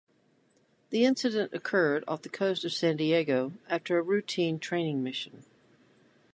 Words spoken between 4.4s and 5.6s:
training mission.